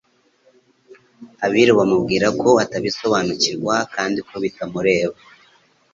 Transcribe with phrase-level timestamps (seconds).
[1.45, 5.17] abiru bamubwira ko atabisobanukirwa kandi ko bitamureba.